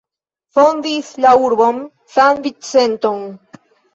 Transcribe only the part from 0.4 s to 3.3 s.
Fondis la urbon San-Vicenton.